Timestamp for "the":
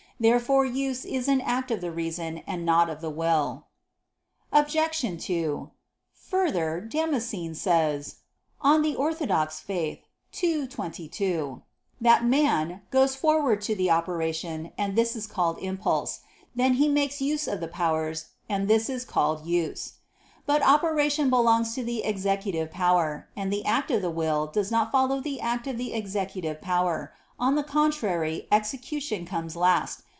1.81-1.89, 3.01-3.09, 13.73-13.89, 17.59-17.67, 21.83-22.03, 23.51-23.65, 24.03-24.11, 25.19-25.41, 25.79-25.95, 27.55-27.63